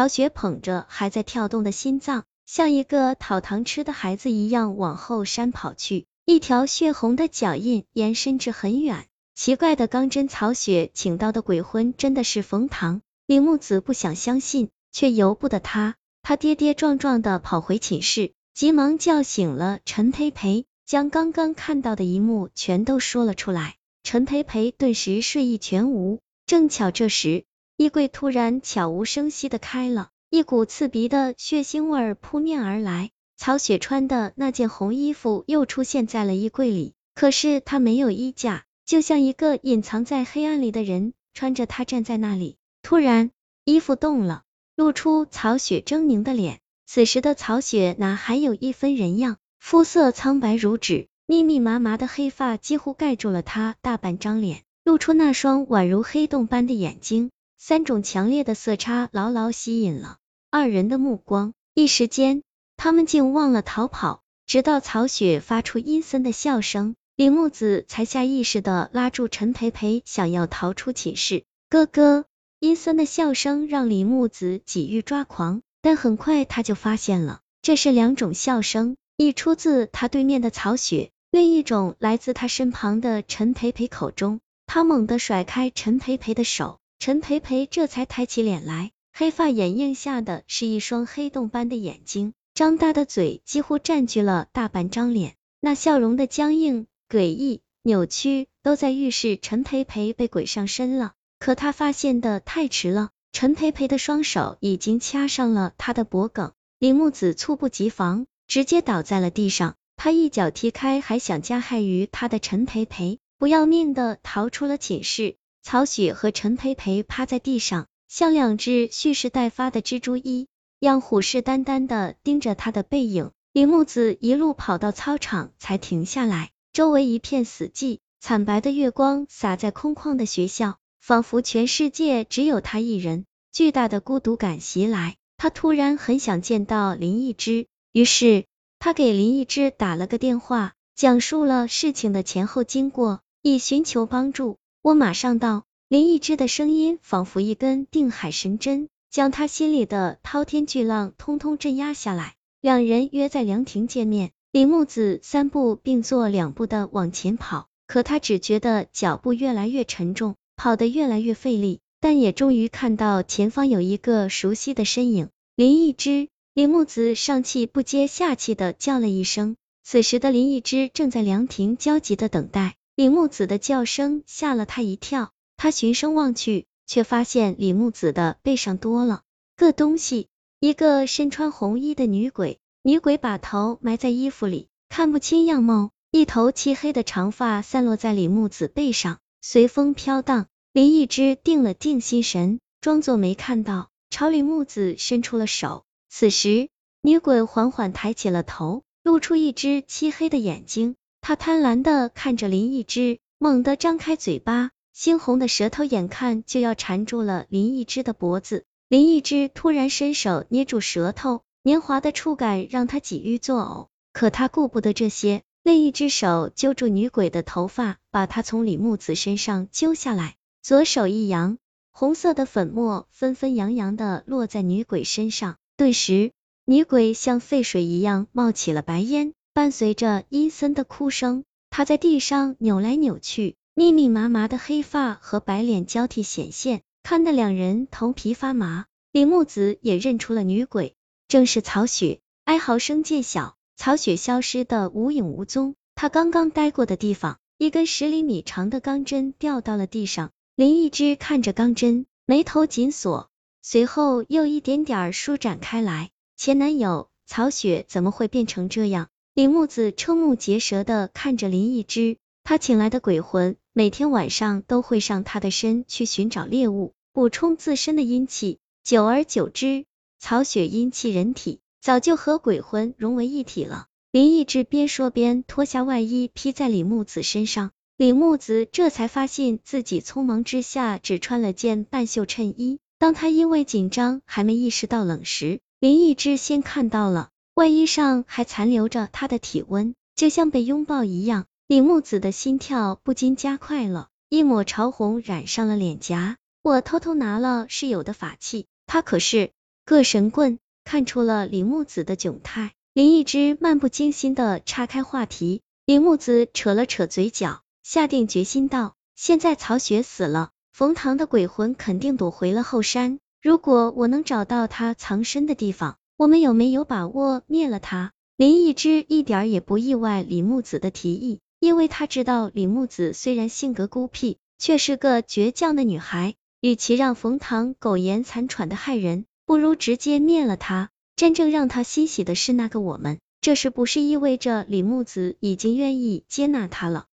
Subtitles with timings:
[0.00, 9.04] 曹雪捧着还在跳动的心脏，像一个讨糖吃的孩子一样往后山跑去，一条血红的脚印延伸至很远。
[9.34, 13.02] 奇怪的钢针，曹雪请到的鬼魂真的是冯唐？
[13.26, 15.96] 李木子不想相信，却由不得他。
[16.22, 23.74] 他跌跌撞撞的跑回寝室，急忙叫醒了陈培培，将刚刚看到的一幕全都说了出来。
[24.02, 26.20] 陈培培顿时睡意全无。
[26.46, 27.44] 正巧这时，
[27.80, 33.08] 衣柜突然悄无声息的开了，一股刺鼻的血腥味扑面而来。
[33.38, 38.64] 曹雪穿的那件红衣服又出现在了衣柜里，可是他没有衣架。
[38.84, 42.58] 就像一个隐藏在黑暗里的人，穿着它站在那里。
[42.82, 43.30] 突然，
[43.64, 44.42] 衣服动了，
[44.76, 46.60] 露出曹雪狰狞的脸。
[46.86, 49.38] 此时的曹雪哪还有一分人样？
[49.58, 57.30] 肤色苍白如纸，密密麻麻的黑发几乎盖住了他大半张脸，露出那双宛如黑洞般的眼睛。
[57.62, 60.16] 三种强烈的色差牢牢吸引了
[60.50, 62.42] 二人的目光，一时间，
[62.78, 66.94] 他们竟忘了逃跑，直到曹雪发出阴森的笑声。
[67.16, 71.44] 李木子才下意识的拉住陈培培，想要逃出寝室。
[71.68, 72.24] 哥哥，
[72.60, 84.40] 阴森的笑声让李木子几欲抓狂，但很快他就发现了，这是两种笑声，一出自他对面的曹雪，另一种来自他身旁的陈培培口中。
[84.66, 96.86] 他猛地甩开陈培培的手，陈培培这才抬起脸来，黑发掩映下的是一双黑洞般的眼睛，张大的嘴几乎占据了大半张脸，那笑容的僵硬。
[97.08, 101.14] 诡异、扭曲，都在预示陈培培被鬼上身了。
[101.38, 106.52] 可他发现的太迟了，陈培培的双手已经掐上了他的脖颈。
[106.78, 109.74] 李木子猝不及防，直接倒在了地上。
[109.96, 115.36] 他一脚踢开还想加害于他的陈培培，不要命的逃出了寝室。
[115.70, 120.48] 曹雪和陈培培趴在地上，像两只蓄势待发的蜘蛛一
[120.80, 123.30] 样虎视眈眈的盯着他的背影。
[123.52, 126.50] 李木子一路跑到操场才停下来。
[126.72, 133.24] 周围一片死寂，惨白的月光洒在空旷的学校，仿佛全世界只有他一人。
[133.52, 138.44] 巨大的孤独感袭来，他突然很想见到林一之，于是
[138.80, 144.58] 他给林一之打了个电话，讲述了事情的前后经过，以寻求帮助。
[144.82, 145.66] 我马上到。
[145.90, 152.36] 林一之的声音仿佛一根定海神针，将他心里的滔天巨浪通通镇压下来。
[152.60, 154.30] 两人约在凉亭见面。
[154.52, 165.28] 李木子三步并作两步的往前跑，可他只觉得脚步越来越沉重，跑得越来越费力，但也终于看到前方有一个熟悉的身影。
[165.56, 169.56] 林一之，李木子上气不接下气的叫了一声。
[169.82, 179.20] 此时的林一之正在凉亭焦急的等待，李木子的叫声吓了他一跳，他循声望去，却发现李木子的背上多了
[179.58, 180.28] 个东西，
[180.58, 182.58] 一个身穿红衣的女鬼。
[182.82, 190.46] 女鬼把头埋在衣服里，看不清样貌，一头漆黑的长发散落在李木子背上，随风飘荡。
[190.72, 195.84] 林一之定了定心神，装作没看到，朝李木子伸出了手。
[196.08, 196.70] 此时，
[197.02, 204.70] 女鬼缓缓抬起了头，露出一只漆黑的眼睛，她贪婪的看着林一之，猛地张开嘴巴，
[205.00, 208.66] 猩红的舌头眼看就要缠住了林一之的脖子。
[208.86, 211.40] 林一之突然伸手捏住舌头。
[211.62, 221.56] 年华的触感让他几欲作呕，可他顾不得这些，另一只手揪住女鬼的头发，把她从李木子身上揪下来，左手一扬，
[221.92, 226.32] 红色的粉末纷纷扬扬的落在女鬼身上，顿时
[226.66, 238.84] 女鬼像沸水一样冒起了白烟，伴随着阴森的哭声，她在地上扭来扭去，密密麻麻的黑发和白脸交替显现，看得两人头皮发麻。
[239.10, 240.96] 李木子也认出了女鬼。
[241.28, 245.76] 正是曹雪，哀嚎声渐小，曹雪消失的无影无踪。
[245.94, 250.30] 他刚刚待过的地方，一根十厘米长的钢针掉到了地上。
[250.56, 253.30] 林一之看着钢针，眉头紧锁，
[253.62, 256.10] 随后又一点点舒展开来。
[256.36, 259.08] 前男友曹雪怎么会变成这样？
[259.32, 268.58] 李木子瞠目结舌的看着林一之，他请来的鬼魂每天晚上都会上他的身去寻找猎物，补充自身的阴气。
[268.82, 269.84] 久而久之。
[270.18, 273.86] 曹雪阴气人体早就和鬼魂融为一体了。
[274.10, 282.80] 林逸之边说边脱下外衣披在李木子身上，李木子这才发现自己匆忙之下只穿了件半袖衬衣。
[282.98, 291.46] 当他因为紧张还没意识到冷时，林逸之先看到了外衣上还残留着他的体温，就像被拥抱一样。
[291.70, 296.36] 李木子的心跳不禁加快了，一抹潮红染上了脸颊。
[296.64, 299.52] 我偷偷拿了室友的法器，他可是。
[299.84, 305.60] 个神棍看出了李木子的窘态，林一之漫不经心的岔开话题。
[305.86, 313.20] 李木子扯了扯嘴角，下定决心道：“现在曹雪死了，冯唐的鬼魂肯定躲回了后山。
[313.40, 326.34] 如果我能找到他藏身的地方，我们有没有把握灭了他？”林一之一点也不意外李木子的提议，因为他知道李木子虽然性格孤僻，却是个倔强的女孩。
[326.62, 330.90] 与其让冯唐苟延残喘的害人，不如直接灭了他。
[331.16, 337.06] 真正让他欣喜的是那个我们，这是不是意味着李木子已经愿意接纳他了？